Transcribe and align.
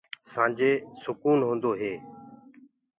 سآنجي 0.29 0.71
سُڪون 1.01 1.39
هوندو 1.47 1.71
هي۔ 1.81 1.93